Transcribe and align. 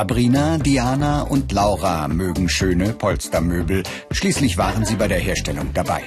Sabrina, 0.00 0.56
Diana 0.56 1.20
und 1.20 1.52
Laura 1.52 2.08
mögen 2.08 2.48
schöne 2.48 2.94
Polstermöbel. 2.94 3.82
Schließlich 4.10 4.56
waren 4.56 4.86
sie 4.86 4.96
bei 4.96 5.08
der 5.08 5.18
Herstellung 5.18 5.74
dabei. 5.74 6.04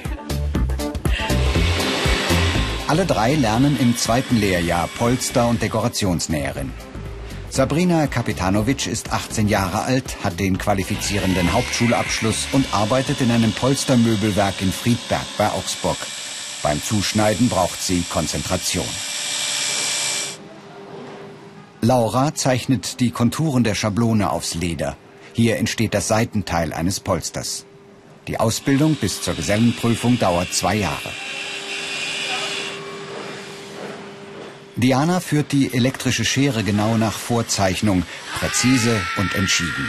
Alle 2.88 3.06
drei 3.06 3.36
lernen 3.36 3.78
im 3.78 3.96
zweiten 3.96 4.36
Lehrjahr 4.36 4.88
Polster- 4.98 5.46
und 5.46 5.62
Dekorationsnäherin. 5.62 6.72
Sabrina 7.50 8.08
Kapitanovic 8.08 8.88
ist 8.88 9.12
18 9.12 9.46
Jahre 9.46 9.82
alt, 9.82 10.24
hat 10.24 10.40
den 10.40 10.58
qualifizierenden 10.58 11.52
Hauptschulabschluss 11.52 12.48
und 12.50 12.66
arbeitet 12.74 13.20
in 13.20 13.30
einem 13.30 13.52
Polstermöbelwerk 13.52 14.60
in 14.60 14.72
Friedberg 14.72 15.26
bei 15.38 15.46
Augsburg. 15.52 15.98
Beim 16.64 16.82
Zuschneiden 16.82 17.48
braucht 17.48 17.80
sie 17.80 18.02
Konzentration. 18.12 18.88
Laura 21.84 22.34
zeichnet 22.34 22.98
die 23.00 23.10
Konturen 23.10 23.62
der 23.62 23.74
Schablone 23.74 24.30
aufs 24.30 24.54
Leder. 24.54 24.96
Hier 25.34 25.58
entsteht 25.58 25.92
das 25.92 26.08
Seitenteil 26.08 26.72
eines 26.72 26.98
Polsters. 26.98 27.66
Die 28.26 28.40
Ausbildung 28.40 28.94
bis 28.94 29.20
zur 29.20 29.34
Gesellenprüfung 29.34 30.18
dauert 30.18 30.50
zwei 30.54 30.76
Jahre. 30.76 31.10
Diana 34.76 35.20
führt 35.20 35.52
die 35.52 35.74
elektrische 35.74 36.24
Schere 36.24 36.64
genau 36.64 36.96
nach 36.96 37.12
Vorzeichnung, 37.12 38.04
präzise 38.38 38.98
und 39.18 39.34
entschieden. 39.34 39.88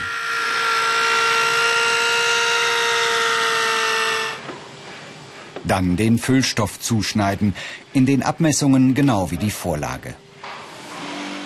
Dann 5.63 5.95
den 5.95 6.19
Füllstoff 6.19 6.77
zuschneiden, 6.81 7.55
in 7.93 8.05
den 8.05 8.21
Abmessungen 8.21 8.95
genau 8.95 9.31
wie 9.31 9.38
die 9.38 9.49
Vorlage. 9.49 10.13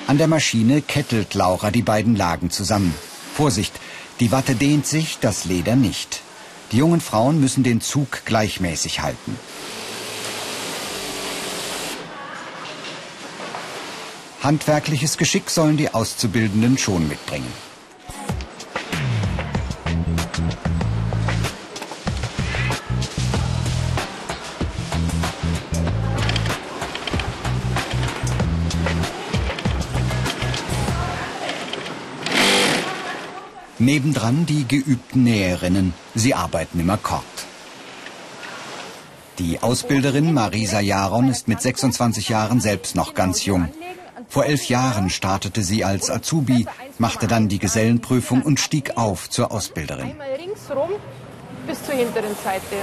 An 0.09 0.17
der 0.17 0.25
Maschine 0.27 0.81
kettelt 0.81 1.35
Laura 1.35 1.69
die 1.69 1.83
beiden 1.83 2.15
Lagen 2.15 2.49
zusammen. 2.49 2.95
Vorsicht, 3.35 3.79
die 4.19 4.31
Watte 4.31 4.55
dehnt 4.55 4.87
sich, 4.87 5.19
das 5.21 5.45
Leder 5.45 5.75
nicht. 5.75 6.21
Die 6.71 6.77
jungen 6.77 6.99
Frauen 6.99 7.39
müssen 7.39 7.61
den 7.61 7.79
Zug 7.79 8.25
gleichmäßig 8.25 9.01
halten. 9.01 9.37
Handwerkliches 14.41 15.19
Geschick 15.19 15.51
sollen 15.51 15.77
die 15.77 15.93
Auszubildenden 15.93 16.79
schon 16.79 17.07
mitbringen. 17.07 17.68
Nebendran 33.79 34.45
die 34.45 34.67
geübten 34.67 35.23
Näherinnen. 35.23 35.93
Sie 36.13 36.33
arbeiten 36.33 36.81
im 36.81 36.89
Akkord. 36.89 37.23
Die 39.37 39.63
Ausbilderin 39.63 40.33
Marisa 40.33 40.81
Jaron 40.81 41.29
ist 41.29 41.47
mit 41.47 41.61
26 41.61 42.27
Jahren 42.27 42.59
selbst 42.59 42.97
noch 42.97 43.13
ganz 43.13 43.45
jung. 43.45 43.69
Vor 44.27 44.45
elf 44.45 44.67
Jahren 44.67 45.09
startete 45.09 45.63
sie 45.63 45.85
als 45.85 46.11
Azubi, 46.11 46.67
machte 46.97 47.27
dann 47.27 47.47
die 47.47 47.57
Gesellenprüfung 47.57 48.41
und 48.41 48.59
stieg 48.59 48.97
auf 48.97 49.29
zur 49.29 49.53
Ausbilderin. 49.53 50.09
Einmal 50.09 50.33
ringsrum 50.33 50.89
bis 51.65 51.81
zur 51.85 51.95
hinteren 51.95 52.35
Seite. 52.43 52.75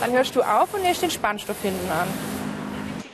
Dann 0.00 0.10
hörst 0.10 0.34
du 0.34 0.42
auf 0.42 0.74
und 0.74 0.82
lässt 0.82 1.02
den 1.02 1.10
Spannstoff 1.12 1.62
hinten 1.62 1.88
an. 1.88 2.08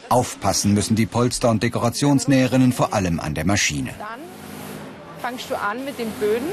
Aufpassen 0.08 0.72
müssen 0.72 0.96
die 0.96 1.06
Polster- 1.06 1.50
und 1.50 1.62
Dekorationsnäherinnen 1.62 2.72
vor 2.72 2.94
allem 2.94 3.20
an 3.20 3.34
der 3.34 3.44
Maschine. 3.44 3.90
Dann 3.98 4.20
fangst 5.20 5.50
du 5.50 5.60
an 5.60 5.84
mit 5.84 5.98
den 5.98 6.10
Böden 6.12 6.48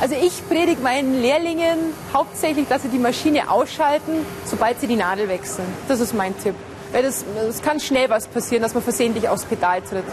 also 0.00 0.14
ich 0.14 0.46
predige 0.48 0.80
meinen 0.82 1.20
Lehrlingen 1.20 1.78
hauptsächlich, 2.12 2.68
dass 2.68 2.82
sie 2.82 2.88
die 2.88 2.98
Maschine 2.98 3.50
ausschalten, 3.50 4.12
sobald 4.44 4.80
sie 4.80 4.86
die 4.86 4.96
Nadel 4.96 5.28
wechseln. 5.28 5.66
Das 5.88 6.00
ist 6.00 6.14
mein 6.14 6.38
Tipp. 6.38 6.54
Weil 6.92 7.02
das, 7.02 7.24
es 7.48 7.62
kann 7.62 7.80
schnell 7.80 8.08
was 8.10 8.26
passieren, 8.26 8.62
dass 8.62 8.74
man 8.74 8.82
versehentlich 8.82 9.28
aufs 9.28 9.44
Pedal 9.44 9.82
tritt. 9.82 10.04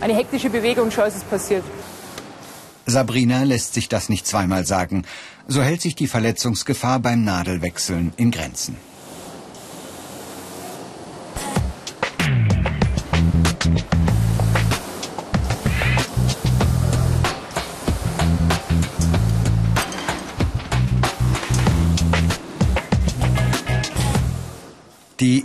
Eine 0.00 0.14
hektische 0.14 0.50
Bewegung, 0.50 0.90
schon 0.90 1.06
ist 1.06 1.16
es 1.16 1.24
passiert. 1.24 1.64
Sabrina 2.86 3.44
lässt 3.44 3.74
sich 3.74 3.88
das 3.88 4.08
nicht 4.08 4.26
zweimal 4.26 4.66
sagen. 4.66 5.04
So 5.46 5.62
hält 5.62 5.82
sich 5.82 5.94
die 5.94 6.08
Verletzungsgefahr 6.08 6.98
beim 6.98 7.24
Nadelwechseln 7.24 8.12
in 8.16 8.30
Grenzen. 8.30 8.76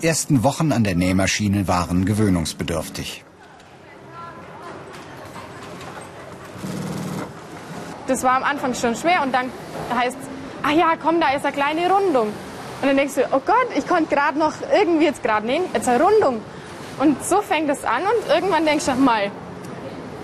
Ersten 0.07 0.44
Wochen 0.44 0.72
an 0.72 0.84
der 0.84 0.95
Nähmaschine 0.95 1.68
waren 1.68 2.06
gewöhnungsbedürftig. 2.06 3.23
Das 8.07 8.23
war 8.23 8.38
am 8.38 8.44
Anfang 8.44 8.73
schon 8.73 8.95
schwer 8.95 9.22
und 9.22 9.34
dann 9.34 9.51
heißt 9.94 10.18
ah 10.63 10.72
ja, 10.72 10.94
komm, 11.01 11.19
da 11.19 11.29
ist 11.34 11.45
eine 11.45 11.53
kleine 11.53 11.91
Rundung. 11.91 12.28
Und 12.28 12.88
dann 12.88 12.97
denkst 12.97 13.16
du, 13.16 13.22
oh 13.31 13.41
Gott, 13.45 13.68
ich 13.75 13.88
konnte 13.88 14.13
gerade 14.13 14.38
noch 14.38 14.53
irgendwie 14.73 15.06
jetzt 15.06 15.23
gerade 15.23 15.45
nähen, 15.45 15.63
jetzt 15.73 15.88
eine 15.88 16.03
Rundung. 16.03 16.41
Und 17.00 17.24
so 17.24 17.41
fängt 17.41 17.69
es 17.69 17.84
an 17.84 18.01
und 18.01 18.29
irgendwann 18.29 18.66
denkst 18.66 18.85
du, 18.85 18.95
mal, 18.95 19.31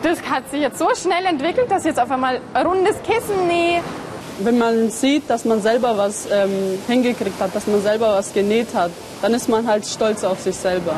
das 0.02 0.22
hat 0.30 0.50
sich 0.52 0.62
jetzt 0.62 0.78
so 0.78 0.90
schnell 0.96 1.26
entwickelt, 1.26 1.72
dass 1.72 1.82
ich 1.82 1.90
jetzt 1.90 2.00
auf 2.00 2.12
einmal 2.12 2.42
ein 2.54 2.66
rundes 2.66 3.02
Kissen 3.04 3.48
nähe. 3.48 3.82
Wenn 4.42 4.58
man 4.58 4.90
sieht, 4.90 5.30
dass 5.30 5.46
man 5.46 5.62
selber 5.62 5.98
was 5.98 6.28
ähm, 6.32 6.50
hingekriegt 6.88 7.40
hat, 7.40 7.56
dass 7.56 7.68
man 7.68 7.82
selber 7.82 8.16
was 8.16 8.34
genäht 8.34 8.74
hat, 8.74 8.92
dann 9.22 9.34
ist 9.34 9.48
man 9.48 9.68
halt 9.68 9.86
stolz 9.86 10.24
auf 10.24 10.42
sich 10.42 10.56
selber. 10.56 10.96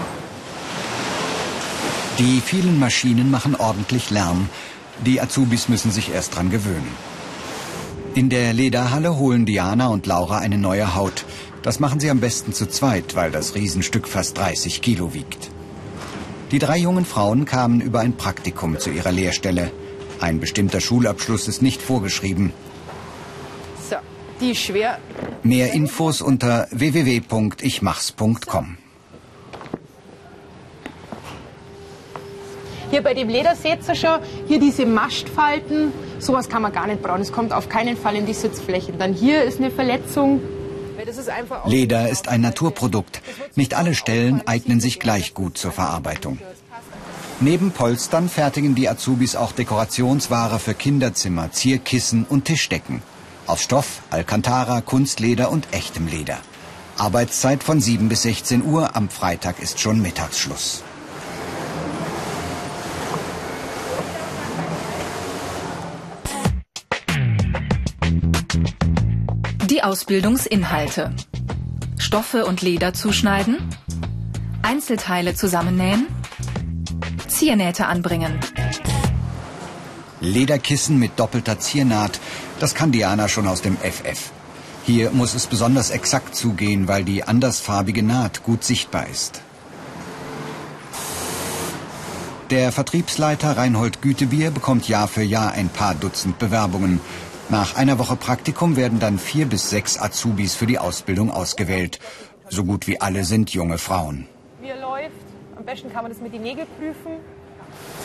Die 2.18 2.40
vielen 2.40 2.80
Maschinen 2.80 3.30
machen 3.30 3.56
ordentlich 3.56 4.10
Lärm. 4.10 4.50
Die 5.06 5.20
Azubis 5.20 5.68
müssen 5.68 5.92
sich 5.92 6.14
erst 6.14 6.36
dran 6.36 6.50
gewöhnen. 6.50 6.88
In 8.14 8.30
der 8.30 8.54
Lederhalle 8.54 9.18
holen 9.18 9.46
Diana 9.46 9.88
und 9.88 10.06
Laura 10.06 10.38
eine 10.38 10.58
neue 10.58 10.96
Haut. 10.96 11.26
Das 11.64 11.82
machen 11.82 12.00
sie 12.00 12.10
am 12.10 12.22
besten 12.22 12.54
zu 12.54 12.68
zweit, 12.68 13.16
weil 13.16 13.32
das 13.32 13.56
Riesenstück 13.56 14.08
fast 14.08 14.38
30 14.38 14.82
Kilo 14.82 15.14
wiegt. 15.14 15.50
Die 16.52 16.60
drei 16.60 16.78
jungen 16.78 17.04
Frauen 17.04 17.44
kamen 17.44 17.82
über 17.82 18.00
ein 18.00 18.16
Praktikum 18.16 18.80
zu 18.80 18.92
ihrer 18.92 19.12
Lehrstelle. 19.12 19.72
Ein 20.22 20.40
bestimmter 20.40 20.80
Schulabschluss 20.80 21.50
ist 21.50 21.62
nicht 21.62 21.82
vorgeschrieben. 21.82 22.54
Die 24.42 24.56
schwer 24.56 25.00
Mehr 25.44 25.74
Infos 25.74 26.22
unter 26.22 26.68
www.ichmachs.com. 26.72 28.78
Hier 32.90 33.04
bei 33.04 33.14
dem 33.14 33.30
Leder 33.30 33.56
seht 33.56 33.88
ihr 33.88 33.96
schon, 33.96 34.20
hier 34.48 34.60
diese 34.60 34.86
Mastfalten, 34.86 35.92
sowas 36.20 36.50
kann 36.50 36.64
man 36.64 36.74
gar 36.74 36.88
nicht 36.88 37.02
brauchen. 37.02 37.22
Es 37.22 37.32
kommt 37.32 37.54
auf 37.54 37.70
keinen 37.70 37.96
Fall 37.96 38.16
in 38.16 38.26
die 38.26 38.34
Sitzflächen. 38.34 38.98
Dann 38.98 39.14
hier 39.14 39.44
ist 39.44 39.60
eine 39.60 39.70
Verletzung. 39.70 40.42
Ist 41.06 41.30
Leder 41.66 42.10
ist 42.10 42.28
ein 42.28 42.42
Naturprodukt. 42.42 43.22
Nicht 43.56 43.76
alle 43.76 43.94
Stellen 43.94 44.42
eignen 44.48 44.80
sich 44.80 45.00
gleich 45.00 45.36
gut 45.36 45.58
zur 45.58 45.72
Verarbeitung. 45.72 46.40
Neben 47.40 47.72
Polstern 47.72 48.30
fertigen 48.30 48.76
die 48.76 48.90
Azubis 48.90 49.36
auch 49.36 49.52
Dekorationsware 49.52 50.58
für 50.58 50.74
Kinderzimmer, 50.74 51.52
Zierkissen 51.52 52.26
und 52.28 52.46
Tischdecken. 52.46 53.04
Aus 53.48 53.62
Stoff, 53.62 54.02
Alcantara, 54.10 54.82
Kunstleder 54.82 55.52
und 55.52 55.68
echtem 55.72 56.08
Leder. 56.08 56.40
Arbeitszeit 56.98 57.64
von 57.64 57.80
7 57.80 58.10
bis 58.10 58.24
16 58.24 58.66
Uhr, 58.66 58.96
am 58.96 59.08
Freitag 59.08 59.60
ist 59.60 59.80
schon 59.80 60.02
Mittagsschluss. 60.02 60.84
Die 69.70 69.84
Ausbildungsinhalte. 69.84 71.16
Stoffe 72.00 72.46
und 72.46 72.64
Leder 72.64 72.94
zuschneiden. 72.94 73.58
Einzelteile 74.64 75.36
zusammennähen. 75.36 76.08
Ziernähte 77.28 77.86
anbringen. 77.86 78.40
Lederkissen 80.26 80.98
mit 80.98 81.20
doppelter 81.20 81.60
Ziernaht, 81.60 82.20
das 82.60 82.76
kann 82.76 82.92
Diana 82.92 83.28
schon 83.28 83.48
aus 83.48 83.62
dem 83.62 83.78
FF. 83.78 84.32
Hier 84.86 85.12
muss 85.12 85.34
es 85.34 85.48
besonders 85.48 85.90
exakt 85.90 86.36
zugehen, 86.36 86.88
weil 86.88 87.04
die 87.04 87.24
andersfarbige 87.24 88.04
Naht 88.04 88.44
gut 88.44 88.64
sichtbar 88.64 89.08
ist. 89.08 89.42
Der 92.52 92.72
Vertriebsleiter 92.72 93.58
Reinhold 93.58 94.04
Gütebier 94.04 94.52
bekommt 94.52 94.88
Jahr 94.88 95.08
für 95.08 95.24
Jahr 95.24 95.54
ein 95.54 95.70
paar 95.70 95.96
Dutzend 95.96 96.38
Bewerbungen. 96.38 97.02
Nach 97.50 97.76
einer 97.76 97.98
Woche 97.98 98.16
Praktikum 98.16 98.76
werden 98.76 99.00
dann 99.00 99.18
vier 99.18 99.48
bis 99.48 99.72
sechs 99.72 100.00
Azubis 100.00 100.54
für 100.54 100.68
die 100.68 100.78
Ausbildung 100.78 101.32
ausgewählt. 101.32 102.00
So 102.50 102.64
gut 102.64 102.86
wie 102.86 103.02
alle 103.02 103.24
sind 103.24 103.50
junge 103.50 103.80
Frauen. 103.80 104.28
Er 104.62 104.80
läuft. 104.80 105.26
Am 105.58 105.66
besten 105.66 105.92
kann 105.92 106.04
man 106.04 106.12
das 106.12 106.22
mit 106.22 106.34
den 106.34 106.44
Nägeln 106.44 106.68
prüfen. 106.78 107.14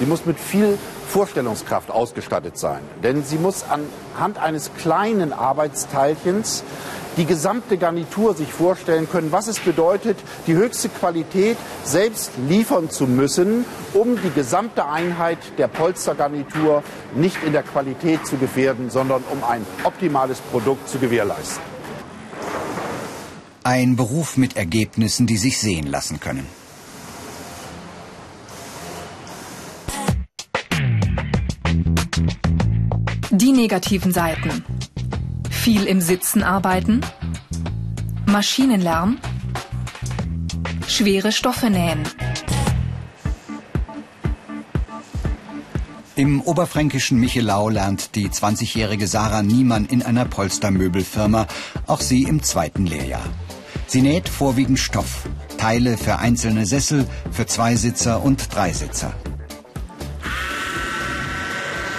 Sie 0.00 0.06
muss 0.06 0.24
mit 0.24 0.40
viel 0.40 0.78
Vorstellungskraft 1.08 1.90
ausgestattet 1.90 2.56
sein. 2.56 2.80
Denn 3.02 3.22
sie 3.22 3.36
muss 3.36 3.64
anhand 3.64 4.38
eines 4.38 4.70
kleinen 4.78 5.34
Arbeitsteilchens 5.34 6.64
die 7.18 7.26
gesamte 7.26 7.76
Garnitur 7.76 8.34
sich 8.34 8.50
vorstellen 8.50 9.10
können, 9.10 9.30
was 9.30 9.46
es 9.46 9.58
bedeutet, 9.58 10.16
die 10.46 10.54
höchste 10.54 10.88
Qualität 10.88 11.58
selbst 11.84 12.30
liefern 12.48 12.88
zu 12.88 13.06
müssen, 13.06 13.66
um 13.92 14.18
die 14.22 14.30
gesamte 14.30 14.86
Einheit 14.86 15.38
der 15.58 15.68
Polstergarnitur 15.68 16.82
nicht 17.14 17.36
in 17.44 17.52
der 17.52 17.62
Qualität 17.62 18.26
zu 18.26 18.38
gefährden, 18.38 18.88
sondern 18.88 19.22
um 19.30 19.44
ein 19.44 19.66
optimales 19.84 20.38
Produkt 20.38 20.88
zu 20.88 20.98
gewährleisten. 20.98 21.62
Ein 23.64 23.96
Beruf 23.96 24.38
mit 24.38 24.56
Ergebnissen, 24.56 25.26
die 25.26 25.36
sich 25.36 25.60
sehen 25.60 25.88
lassen 25.88 26.20
können. 26.20 26.46
Negativen 33.60 34.10
Seiten. 34.10 34.64
Viel 35.50 35.84
im 35.84 36.00
Sitzen 36.00 36.42
arbeiten. 36.42 37.02
Maschinenlärm. 38.24 39.18
Schwere 40.88 41.30
Stoffe 41.30 41.68
nähen. 41.68 42.02
Im 46.16 46.40
oberfränkischen 46.40 47.20
Michelau 47.20 47.68
lernt 47.68 48.14
die 48.14 48.30
20-jährige 48.30 49.06
Sarah 49.06 49.42
Niemann 49.42 49.84
in 49.84 50.02
einer 50.02 50.24
Polstermöbelfirma, 50.24 51.46
auch 51.86 52.00
sie 52.00 52.22
im 52.22 52.42
zweiten 52.42 52.86
Lehrjahr. 52.86 53.24
Sie 53.86 54.00
näht 54.00 54.30
vorwiegend 54.30 54.78
Stoff, 54.78 55.28
Teile 55.58 55.98
für 55.98 56.18
einzelne 56.18 56.64
Sessel, 56.64 57.06
für 57.30 57.44
Zweisitzer 57.44 58.22
und 58.22 58.54
Dreisitzer. 58.54 59.12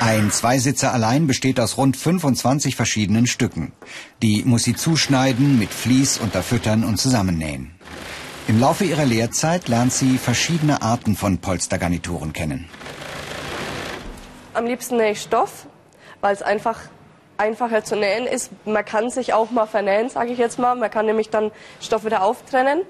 Ein 0.04 0.32
Zweisitzer 0.32 0.92
allein 0.96 1.28
besteht 1.28 1.60
aus 1.60 1.78
rund 1.78 1.96
25 1.96 2.76
verschiedenen 2.76 3.28
Stücken. 3.28 3.72
Die 4.24 4.42
muss 4.44 4.64
sie 4.64 4.76
zuschneiden, 4.76 5.60
mit 5.60 5.70
Vlies 5.72 6.18
unterfüttern 6.18 6.84
und 6.84 6.98
zusammennähen. 6.98 7.76
Im 8.48 8.60
Laufe 8.60 8.84
ihrer 8.84 9.06
Lehrzeit 9.06 9.68
lernt 9.68 9.94
sie 9.94 10.18
verschiedene 10.18 10.82
Arten 10.82 11.16
von 11.16 11.38
Polstergarnituren 11.38 12.34
kennen. 12.34 12.68
Am 14.56 14.66
liebsten 14.66 14.98
nähe 14.98 15.12
ich 15.12 15.22
Stoff, 15.22 15.68
weil 16.20 16.34
es 16.34 16.42
einfach 16.42 16.80
einfacher 17.38 17.84
zu 17.84 17.96
nähen 17.96 18.26
ist. 18.26 18.50
Man 18.66 18.84
kann 18.84 19.12
sich 19.12 19.34
auch 19.34 19.52
mal 19.52 19.68
vernähen, 19.68 20.10
sage 20.10 20.32
ich 20.32 20.40
jetzt 20.40 20.58
mal. 20.58 20.74
Man 20.74 20.90
kann 20.90 21.06
nämlich 21.06 21.30
dann 21.30 21.52
Stoff 21.80 22.06
wieder 22.06 22.24
auftrennen, 22.24 22.82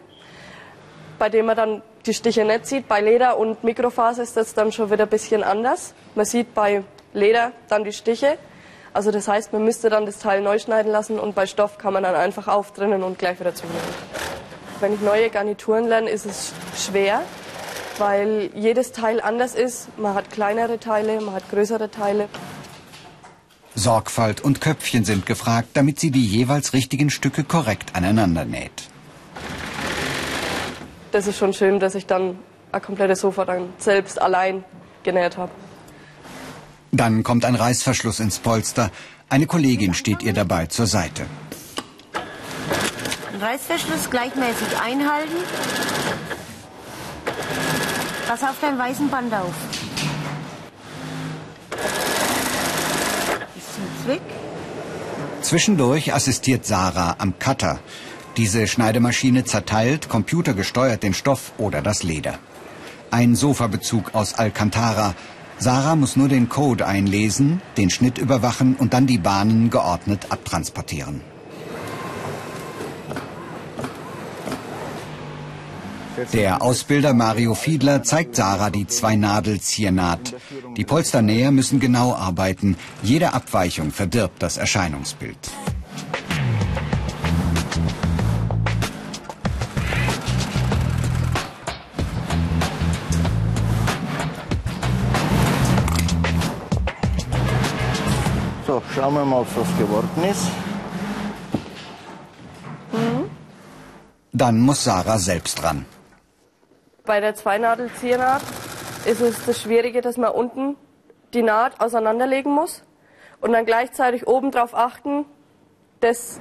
bei 1.20 1.28
dem 1.28 1.48
man 1.48 1.58
dann 1.58 1.82
die 2.06 2.14
Stiche 2.14 2.46
nicht 2.46 2.68
sieht. 2.68 2.88
Bei 2.88 3.02
Leder 3.02 3.38
und 3.38 3.66
Mikrofaser 3.66 4.24
ist 4.24 4.38
das 4.38 4.54
dann 4.54 4.72
schon 4.72 4.90
wieder 4.90 5.04
ein 5.04 5.10
bisschen 5.10 5.44
anders. 5.44 5.94
Man 6.16 6.26
sieht 6.26 6.54
bei 6.54 6.86
Leder, 7.14 7.52
dann 7.68 7.84
die 7.84 7.94
Stiche. 7.94 8.38
Also 8.94 9.12
das 9.12 9.28
heißt, 9.28 9.54
man 9.54 9.64
müsste 9.64 9.90
dann 9.90 10.06
das 10.06 10.20
Teil 10.20 10.42
neu 10.42 10.60
schneiden 10.60 10.92
lassen 10.92 11.20
und 11.20 11.34
bei 11.34 11.46
Stoff 11.46 11.78
kann 11.78 11.94
man 11.94 12.04
dann 12.04 12.16
einfach 12.16 12.48
auftrennen 12.48 13.04
und 13.04 13.18
gleich 13.18 13.40
wieder 13.40 13.56
zunehmen. 13.56 13.80
Wenn 14.82 14.94
ich 14.94 15.02
neue 15.02 15.30
Garnituren 15.30 15.88
lerne, 15.88 16.10
ist 16.10 16.26
es 16.26 16.54
schwer, 16.76 17.22
weil 17.98 18.50
jedes 18.54 18.92
Teil 18.92 19.22
anders 19.22 19.56
ist. 19.56 19.98
Man 19.98 20.14
hat 20.14 20.32
kleinere 20.32 20.80
Teile, 20.80 21.22
man 21.22 21.36
hat 21.36 21.50
größere 21.50 21.90
Teile. 21.90 22.28
Sorgfalt 23.76 24.42
und 24.42 24.60
Köpfchen 24.60 25.06
sind 25.06 25.26
gefragt, 25.26 25.70
damit 25.74 26.00
sie 26.00 26.12
die 26.12 26.26
jeweils 26.26 26.74
richtigen 26.74 27.10
Stücke 27.10 27.44
korrekt 27.44 27.96
aneinander 27.96 28.44
näht. 28.44 28.90
Das 31.12 31.28
ist 31.28 31.38
schon 31.38 31.54
schön, 31.54 31.80
dass 31.80 31.96
ich 31.96 32.06
dann 32.06 32.40
ein 32.72 32.82
komplettes 32.82 33.22
Sofa 33.22 33.46
dann 33.46 33.70
selbst 33.78 34.22
allein 34.22 34.64
genäht 35.04 35.38
habe. 35.38 35.52
Dann 36.92 37.24
kommt 37.24 37.46
ein 37.46 37.56
Reißverschluss 37.56 38.20
ins 38.20 38.40
Polster. 38.40 38.92
Eine 39.30 39.48
Kollegin 39.48 39.94
steht 39.94 40.24
ihr 40.24 40.34
dabei 40.34 40.66
zur 40.66 40.88
Seite. 40.88 41.26
Reißverschluss 43.40 44.10
gleichmäßig 44.10 44.68
einhalten. 44.84 45.38
Pass 48.28 48.44
auf 48.44 48.56
dein 48.62 48.78
weißen 48.78 49.10
Band 49.10 49.34
auf. 49.34 49.54
Bisschen 53.56 53.88
Zwick. 54.06 54.22
Zwischendurch 55.42 56.14
assistiert 56.14 56.66
Sarah 56.66 57.16
am 57.18 57.40
Cutter. 57.40 57.80
Diese 58.38 58.68
Schneidemaschine 58.68 59.44
zerteilt, 59.44 60.08
computergesteuert 60.08 61.04
den 61.04 61.14
Stoff 61.14 61.52
oder 61.58 61.82
das 61.82 62.04
Leder. 62.04 62.38
Ein 63.10 63.36
Sofabezug 63.36 64.14
aus 64.14 64.34
Alcantara, 64.36 65.16
Sarah 65.62 65.96
muss 65.96 66.16
nur 66.16 66.28
den 66.28 66.50
Code 66.50 66.88
einlesen, 66.88 67.62
den 67.78 67.92
Schnitt 67.92 68.18
überwachen 68.18 68.76
und 68.76 68.96
dann 68.96 69.06
die 69.06 69.20
Bahnen 69.20 69.70
geordnet 69.70 70.26
abtransportieren. 70.30 71.22
Der 76.34 76.64
Ausbilder 76.64 77.14
Mario 77.14 77.54
Fiedler 77.54 78.02
zeigt 78.02 78.38
Sarah 78.38 78.72
die 78.72 78.88
Zwei-Nadel-Ziernaht. 78.88 80.34
Die 80.78 80.84
Polsternäher 80.84 81.52
müssen 81.52 81.80
genau 81.80 82.16
arbeiten. 82.16 82.76
Jede 83.04 83.34
Abweichung 83.34 83.92
verdirbt 83.92 84.42
das 84.42 84.58
Erscheinungsbild. 84.58 85.52
Schauen 99.02 99.16
wir 99.16 99.26
mal, 99.26 99.44
was 99.56 99.78
geworden 99.80 100.24
ist. 100.30 100.48
Dann 104.32 104.60
muss 104.60 104.84
Sarah 104.84 105.18
selbst 105.18 105.64
ran. 105.64 105.86
Bei 107.06 107.20
der 107.20 107.34
Zweinadel-Ziernaht 107.34 108.44
ist 109.06 109.22
es 109.22 109.44
das 109.46 109.60
Schwierige, 109.60 110.02
dass 110.02 110.18
man 110.18 110.32
unten 110.32 110.76
die 111.34 111.42
Naht 111.42 111.82
auseinanderlegen 111.82 112.54
muss 112.54 112.84
und 113.40 113.54
dann 113.54 113.66
gleichzeitig 113.66 114.28
oben 114.28 114.52
drauf 114.52 114.76
achten, 114.76 115.26
dass 116.02 116.40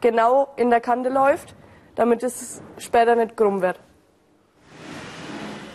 genau 0.00 0.48
in 0.56 0.70
der 0.70 0.80
Kante 0.80 1.08
läuft, 1.08 1.56
damit 1.96 2.22
es 2.22 2.62
später 2.78 3.16
nicht 3.16 3.36
krumm 3.36 3.62
wird. 3.62 3.80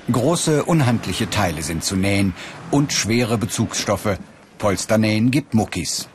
Große, 0.10 0.64
unhandliche 0.64 1.30
Teile 1.30 1.62
sind 1.62 1.84
zu 1.84 1.98
nähen 1.98 2.34
und 2.72 2.94
schwere 2.94 3.38
Bezugsstoffe. 3.38 4.18
Polsternähen 4.60 5.30
gibt 5.30 5.54
Muckis. 5.54 6.08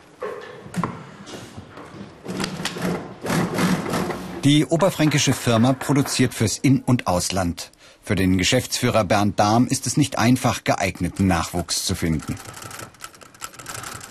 Die 4.46 4.64
oberfränkische 4.64 5.32
Firma 5.32 5.72
produziert 5.72 6.32
fürs 6.32 6.56
In- 6.56 6.84
und 6.86 7.08
Ausland. 7.08 7.72
Für 8.00 8.14
den 8.14 8.38
Geschäftsführer 8.38 9.02
Bernd 9.02 9.40
Dahm 9.40 9.66
ist 9.66 9.88
es 9.88 9.96
nicht 9.96 10.18
einfach, 10.20 10.62
geeigneten 10.62 11.26
Nachwuchs 11.26 11.84
zu 11.84 11.96
finden. 11.96 12.36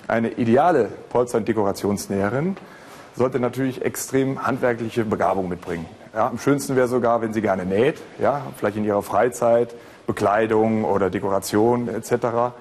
Eine 0.10 0.32
ideale 0.32 0.89
Polster- 1.10 1.38
und 1.38 1.48
Dekorationsnäherin 1.48 2.58
sollte 3.15 3.39
natürlich 3.39 3.82
extrem 3.82 4.46
handwerkliche 4.46 5.06
Begabung 5.06 5.48
mitbringen. 5.48 5.86
Ja, 6.13 6.27
am 6.27 6.38
schönsten 6.38 6.75
wäre 6.75 6.89
sogar, 6.89 7.22
wenn 7.22 7.32
sie 7.32 7.42
gerne 7.42 7.65
näht, 7.65 8.01
ja, 8.20 8.46
vielleicht 8.58 8.75
in 8.75 8.84
ihrer 8.84 9.04
Freizeit, 9.04 9.74
Bekleidung 10.06 10.84
oder 10.84 11.10
Dekoration 11.10 11.88
etc. 11.88 12.51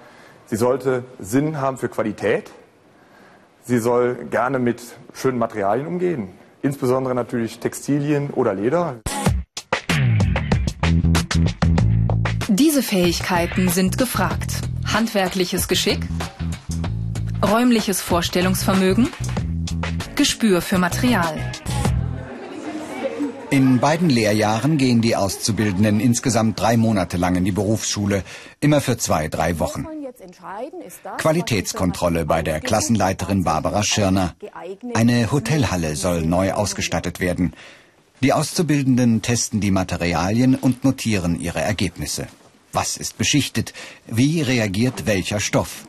Sie 0.46 0.54
sollte 0.54 1.02
Sinn 1.18 1.60
haben 1.60 1.76
für 1.76 1.88
Qualität. 1.88 2.52
Sie 3.64 3.80
soll 3.80 4.14
gerne 4.30 4.60
mit 4.60 4.80
schönen 5.12 5.38
Materialien 5.38 5.88
umgehen, 5.88 6.43
insbesondere 6.64 7.14
natürlich 7.14 7.58
Textilien 7.58 8.30
oder 8.30 8.54
Leder. 8.54 9.00
Diese 12.48 12.82
Fähigkeiten 12.82 13.68
sind 13.68 13.98
gefragt. 13.98 14.62
Handwerkliches 14.92 15.68
Geschick, 15.68 16.00
räumliches 17.44 18.00
Vorstellungsvermögen, 18.00 19.08
Gespür 20.16 20.62
für 20.62 20.78
Material. 20.78 21.34
In 23.50 23.78
beiden 23.78 24.08
Lehrjahren 24.08 24.78
gehen 24.78 25.00
die 25.00 25.16
Auszubildenden 25.16 26.00
insgesamt 26.00 26.58
drei 26.58 26.76
Monate 26.76 27.16
lang 27.18 27.36
in 27.36 27.44
die 27.44 27.52
Berufsschule, 27.52 28.24
immer 28.60 28.80
für 28.80 28.96
zwei, 28.96 29.28
drei 29.28 29.58
Wochen. 29.58 29.86
Qualitätskontrolle 31.18 32.26
bei 32.26 32.42
der 32.42 32.60
Klassenleiterin 32.60 33.44
Barbara 33.44 33.82
Schirner. 33.82 34.34
Eine 34.94 35.32
Hotelhalle 35.32 35.96
soll 35.96 36.22
neu 36.22 36.52
ausgestattet 36.52 37.20
werden. 37.20 37.54
Die 38.20 38.32
Auszubildenden 38.32 39.22
testen 39.22 39.60
die 39.60 39.70
Materialien 39.70 40.54
und 40.54 40.84
notieren 40.84 41.40
ihre 41.40 41.60
Ergebnisse. 41.60 42.26
Was 42.72 42.96
ist 42.96 43.18
beschichtet? 43.18 43.72
Wie 44.06 44.42
reagiert 44.42 45.06
welcher 45.06 45.40
Stoff? 45.40 45.86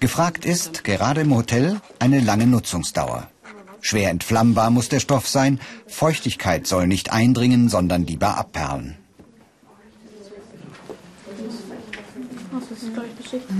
Gefragt 0.00 0.44
ist, 0.44 0.84
gerade 0.84 1.22
im 1.22 1.34
Hotel, 1.34 1.80
eine 1.98 2.20
lange 2.20 2.46
Nutzungsdauer. 2.46 3.28
Schwer 3.80 4.10
entflammbar 4.10 4.70
muss 4.70 4.88
der 4.88 5.00
Stoff 5.00 5.28
sein, 5.28 5.60
Feuchtigkeit 5.86 6.66
soll 6.66 6.86
nicht 6.86 7.12
eindringen, 7.12 7.68
sondern 7.68 8.06
lieber 8.06 8.38
abperlen. 8.38 8.96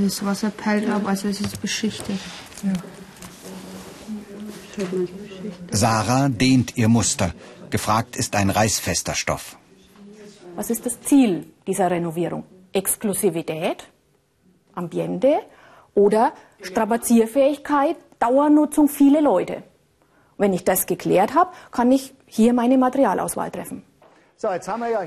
Das 0.00 0.24
Wasser 0.24 0.50
perlt 0.50 0.88
ab, 0.88 1.02
also 1.06 1.28
es 1.28 1.40
ist 1.40 1.60
beschichtet. 1.60 2.18
Ja. 2.62 2.72
Sarah 5.70 6.28
dehnt 6.28 6.76
ihr 6.76 6.88
Muster. 6.88 7.32
Gefragt 7.70 8.16
ist 8.16 8.34
ein 8.36 8.50
reißfester 8.50 9.14
Stoff. 9.14 9.56
Was 10.56 10.70
ist 10.70 10.86
das 10.86 11.00
Ziel 11.00 11.46
dieser 11.66 11.90
Renovierung? 11.90 12.44
Exklusivität, 12.72 13.88
Ambiente 14.74 15.40
oder 15.94 16.32
Strapazierfähigkeit, 16.60 17.96
Dauernutzung, 18.18 18.88
viele 18.88 19.20
Leute? 19.20 19.62
Wenn 20.36 20.52
ich 20.52 20.64
das 20.64 20.86
geklärt 20.86 21.34
habe, 21.34 21.50
kann 21.70 21.92
ich 21.92 22.14
hier 22.26 22.52
meine 22.52 22.78
Materialauswahl 22.78 23.50
treffen. 23.50 23.84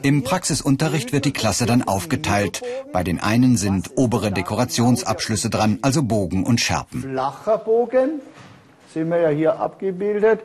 Im 0.03 0.23
Praxisunterricht 0.23 1.13
wird 1.13 1.25
die 1.25 1.33
Klasse 1.33 1.65
dann 1.65 1.83
aufgeteilt. 1.83 2.63
Bei 2.91 3.03
den 3.03 3.19
einen 3.19 3.57
sind 3.57 3.91
obere 3.95 4.31
Dekorationsabschlüsse 4.31 5.49
dran, 5.49 5.79
also 5.81 6.01
Bogen 6.01 6.43
und 6.43 6.59
Schärpen. 6.59 7.01
Flacher 7.01 7.57
Bogen, 7.59 8.21
sehen 8.93 9.09
wir 9.09 9.19
ja 9.19 9.29
hier 9.29 9.59
abgebildet. 9.59 10.39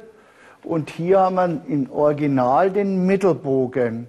Und 0.65 0.91
hier 0.91 1.21
haben 1.21 1.37
wir 1.37 1.63
im 1.69 1.91
Original 1.91 2.71
den 2.71 3.07
Mittelbogen. 3.07 4.09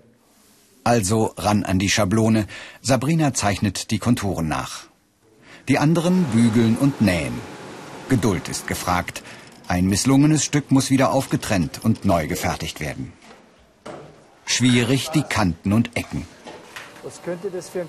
Also 0.83 1.33
ran 1.37 1.63
an 1.63 1.79
die 1.79 1.89
Schablone. 1.89 2.45
Sabrina 2.81 3.33
zeichnet 3.33 3.89
die 3.91 3.99
Konturen 3.99 4.47
nach. 4.47 4.87
Die 5.69 5.77
anderen 5.77 6.25
bügeln 6.25 6.77
und 6.77 6.99
nähen. 6.99 7.39
Geduld 8.09 8.49
ist 8.49 8.67
gefragt. 8.67 9.23
Ein 9.67 9.87
misslungenes 9.87 10.43
Stück 10.43 10.71
muss 10.71 10.89
wieder 10.89 11.13
aufgetrennt 11.13 11.79
und 11.83 12.03
neu 12.03 12.27
gefertigt 12.27 12.81
werden. 12.81 13.13
Schwierig 14.53 15.09
die 15.09 15.23
Kanten 15.23 15.73
und 15.73 15.97
Ecken. 15.97 16.27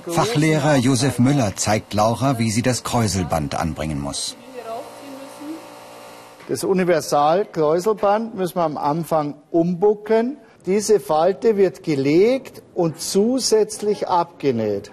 Fachlehrer 0.07 0.77
Josef 0.77 1.19
Müller 1.19 1.55
zeigt 1.57 1.93
Laura, 1.93 2.39
wie 2.39 2.51
sie 2.51 2.63
das 2.63 2.83
Kräuselband 2.83 3.55
anbringen 3.55 4.01
muss. 4.01 4.35
Das 6.49 6.65
Universal-Kräuselband 6.65 8.35
müssen 8.35 8.57
wir 8.57 8.65
am 8.65 8.79
Anfang 8.79 9.35
umbucken. 9.51 10.39
Diese 10.65 11.01
Falte 11.01 11.59
wird 11.59 11.83
gelegt 11.83 12.63
und 12.75 12.99
zusätzlich 12.99 14.09
abgenäht. 14.09 14.91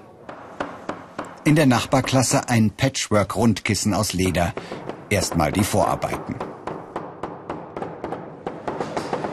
In 1.46 1.56
der 1.56 1.68
Nachbarklasse 1.68 2.50
ein 2.50 2.72
Patchwork-Rundkissen 2.72 3.94
aus 3.94 4.12
Leder. 4.12 4.54
Erstmal 5.10 5.54
die 5.54 5.63
Vorarbeiten. 5.63 6.36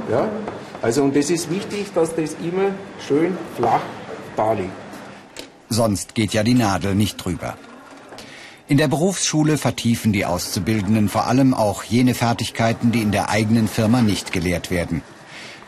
Ja, 0.08 0.28
also 0.82 1.02
und 1.02 1.16
es 1.16 1.30
ist 1.30 1.50
wichtig, 1.50 1.86
dass 1.94 2.14
das 2.14 2.36
immer 2.42 2.70
schön 3.06 3.36
flach 3.56 3.82
da 4.36 4.52
liegt. 4.52 4.70
Sonst 5.68 6.14
geht 6.14 6.32
ja 6.32 6.42
die 6.42 6.54
Nadel 6.54 6.94
nicht 6.94 7.16
drüber. 7.22 7.56
In 8.68 8.76
der 8.76 8.88
Berufsschule 8.88 9.56
vertiefen 9.56 10.12
die 10.12 10.26
Auszubildenden 10.26 11.08
vor 11.08 11.26
allem 11.26 11.54
auch 11.54 11.84
jene 11.84 12.14
Fertigkeiten, 12.14 12.92
die 12.92 13.00
in 13.00 13.12
der 13.12 13.30
eigenen 13.30 13.66
Firma 13.66 14.02
nicht 14.02 14.32
gelehrt 14.32 14.70
werden. 14.70 15.02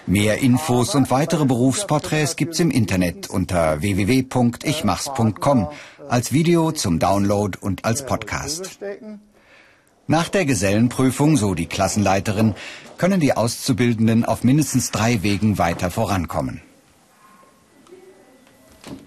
Mehr 0.06 0.38
Infos 0.38 0.94
und 0.94 1.10
weitere 1.10 1.44
Berufsporträts 1.44 2.36
gibt's 2.36 2.60
im 2.60 2.70
Internet 2.70 3.30
unter 3.30 3.80
www.ichmachs.com 3.80 5.68
als 6.08 6.32
Video 6.32 6.72
zum 6.72 6.98
Download 6.98 7.56
und 7.60 7.84
als 7.84 8.04
Podcast. 8.04 8.80
Nach 10.10 10.28
der 10.28 10.44
Gesellenprüfung, 10.44 11.36
so 11.36 11.54
die 11.54 11.66
Klassenleiterin, 11.66 12.56
können 12.98 13.20
die 13.20 13.36
Auszubildenden 13.36 14.24
auf 14.24 14.42
mindestens 14.42 14.90
drei 14.90 15.22
Wegen 15.22 15.56
weiter 15.56 15.88
vorankommen. 15.88 16.62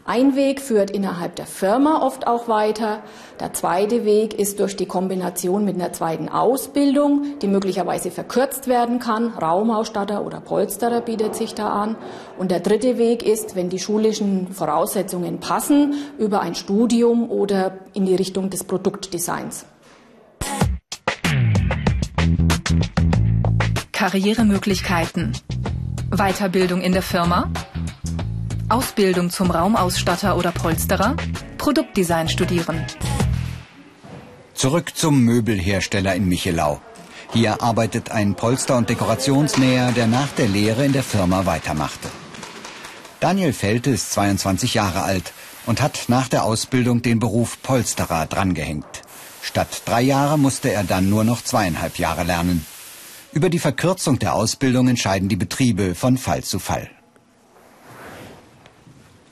Ein 0.05 0.37
Weg 0.37 0.61
führt 0.61 0.91
innerhalb 0.91 1.35
der 1.35 1.45
Firma 1.45 2.01
oft 2.03 2.25
auch 2.25 2.47
weiter. 2.47 3.03
Der 3.41 3.51
zweite 3.51 4.05
Weg 4.05 4.33
ist 4.33 4.61
durch 4.61 4.77
die 4.77 4.85
Kombination 4.85 5.65
mit 5.65 5.75
einer 5.75 5.91
zweiten 5.91 6.29
Ausbildung, 6.29 7.37
die 7.41 7.49
möglicherweise 7.49 8.09
verkürzt 8.09 8.69
werden 8.69 8.99
kann. 8.99 9.27
Raumausstatter 9.27 10.25
oder 10.25 10.39
Polsterer 10.39 11.01
bietet 11.01 11.35
sich 11.35 11.53
da 11.53 11.67
an. 11.67 11.97
Und 12.37 12.49
der 12.49 12.61
dritte 12.61 12.97
Weg 12.97 13.23
ist, 13.23 13.57
wenn 13.57 13.67
die 13.67 13.79
schulischen 13.79 14.53
Voraussetzungen 14.53 15.41
passen, 15.41 15.95
über 16.17 16.39
ein 16.39 16.55
Studium 16.55 17.29
oder 17.29 17.79
in 17.93 18.05
die 18.05 18.15
Richtung 18.15 18.49
des 18.49 18.63
Produktdesigns. 18.63 19.65
Karrieremöglichkeiten. 24.03 25.31
Weiterbildung 26.09 26.81
in 26.81 26.91
der 26.91 27.01
Firma. 27.01 27.49
Ausbildung 28.67 29.29
zum 29.29 29.49
Raumausstatter 29.49 30.35
oder 30.35 30.51
Polsterer, 30.51 31.15
Produktdesign 31.57 32.27
studieren. 32.27 32.85
Zurück 34.53 34.91
zum 34.93 35.21
Möbelhersteller 35.21 36.15
in 36.15 36.27
Michelau. 36.27 36.81
Hier 37.31 37.61
arbeitet 37.61 38.11
ein 38.11 38.35
Polster- 38.35 38.75
und 38.75 38.89
Dekorationsnäher, 38.89 39.93
der 39.93 40.07
nach 40.07 40.33
der 40.37 40.49
Lehre 40.49 40.83
in 40.83 40.91
der 40.91 41.03
Firma 41.03 41.45
weitermachte. 41.45 42.09
Daniel 43.21 43.53
Felte 43.53 43.91
ist 43.91 44.11
22 44.11 44.73
Jahre 44.73 45.03
alt 45.03 45.31
und 45.65 45.81
hat 45.81 46.09
nach 46.09 46.27
der 46.27 46.43
Ausbildung 46.43 47.01
den 47.03 47.19
Beruf 47.19 47.61
Polsterer 47.63 48.25
drangehängt. 48.25 49.03
Statt 49.41 49.83
drei 49.85 50.01
Jahre 50.01 50.37
musste 50.37 50.73
er 50.73 50.83
dann 50.83 51.09
nur 51.09 51.23
noch 51.23 51.41
zweieinhalb 51.41 51.99
Jahre 51.99 52.23
lernen. 52.23 52.65
Über 53.33 53.49
die 53.49 53.59
Verkürzung 53.59 54.19
der 54.19 54.35
Ausbildung 54.35 54.87
entscheiden 54.87 55.27
die 55.27 55.35
Betriebe 55.35 55.95
von 55.95 56.17
Fall 56.17 56.43
zu 56.43 56.59
Fall. 56.59 56.89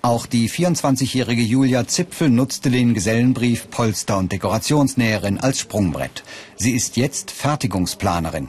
Auch 0.02 0.26
die 0.26 0.50
24-jährige 0.50 1.44
Julia 1.44 1.88
Zipfel 1.88 2.30
nutzte 2.30 2.72
den 2.72 2.96
Gesellenbrief 2.96 3.70
Polster- 3.70 4.18
und 4.18 4.32
Dekorationsnäherin 4.32 5.38
als 5.38 5.60
Sprungbrett. 5.60 6.24
Sie 6.56 6.72
ist 6.72 6.98
jetzt 6.98 7.30
Fertigungsplanerin. 7.30 8.48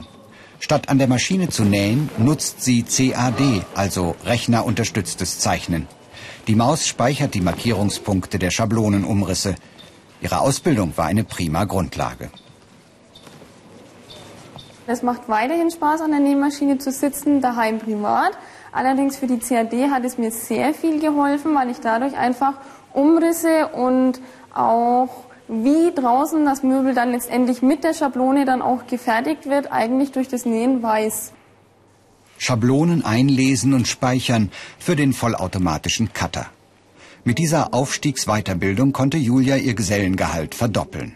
Statt 0.59 0.89
an 0.89 0.97
der 0.97 1.07
Maschine 1.07 1.49
zu 1.49 1.63
nähen, 1.63 2.09
nutzt 2.17 2.63
sie 2.63 2.81
CAD, 2.81 3.63
also 3.75 4.15
rechnerunterstütztes 4.25 5.37
Zeichnen. 5.37 5.87
Die 6.47 6.55
Maus 6.55 6.87
speichert 6.87 7.35
die 7.35 7.41
Markierungspunkte 7.41 8.39
der 8.39 8.49
Schablonenumrisse. 8.49 9.53
Ihre 10.19 10.39
Ausbildung 10.39 10.93
war 10.95 11.05
eine 11.05 11.23
prima 11.23 11.65
Grundlage. 11.65 12.31
Es 14.85 15.01
macht 15.01 15.29
weiterhin 15.29 15.71
Spaß, 15.71 16.01
an 16.01 16.11
der 16.11 16.19
Nähmaschine 16.19 16.77
zu 16.77 16.91
sitzen, 16.91 17.41
daheim 17.41 17.79
privat. 17.79 18.37
Allerdings 18.73 19.15
für 19.17 19.27
die 19.27 19.37
CAD 19.37 19.89
hat 19.89 20.03
es 20.03 20.17
mir 20.17 20.31
sehr 20.31 20.73
viel 20.73 20.99
geholfen, 20.99 21.55
weil 21.55 21.69
ich 21.69 21.79
dadurch 21.79 22.17
einfach 22.17 22.55
Umrisse 22.91 23.69
und 23.69 24.19
auch 24.53 25.09
wie 25.47 25.93
draußen 25.93 26.43
das 26.45 26.63
Möbel 26.63 26.93
dann 26.93 27.11
letztendlich 27.11 27.61
mit 27.61 27.83
der 27.83 27.93
Schablone 27.93 28.45
dann 28.45 28.61
auch 28.61 28.85
gefertigt 28.87 29.45
wird, 29.45 29.71
eigentlich 29.71 30.11
durch 30.11 30.27
das 30.27 30.45
Nähen 30.45 30.83
weiß. 30.83 31.31
Schablonen 32.37 33.05
einlesen 33.05 33.73
und 33.73 33.87
speichern 33.87 34.51
für 34.79 34.95
den 34.95 35.13
vollautomatischen 35.13 36.11
Cutter. 36.11 36.47
Mit 37.23 37.37
dieser 37.37 37.73
Aufstiegsweiterbildung 37.73 38.91
konnte 38.91 39.17
Julia 39.17 39.55
ihr 39.55 39.75
Gesellengehalt 39.75 40.55
verdoppeln. 40.55 41.15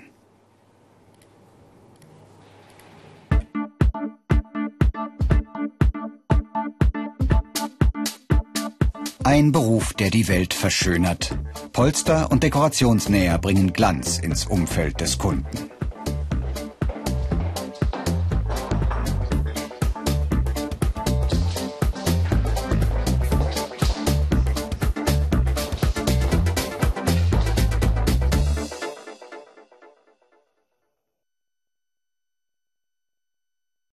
Ein 9.28 9.52
Beruf, 9.52 9.92
der 9.92 10.10
die 10.10 10.30
Welt 10.30 10.54
verschönert. 10.54 11.38
Polster 11.74 12.32
und 12.32 12.44
Dekorationsnäher 12.44 13.38
bringen 13.40 13.74
Glanz 13.74 14.20
ins 14.20 14.46
Umfeld 14.46 15.02
des 15.02 15.18
Kunden. 15.18 15.67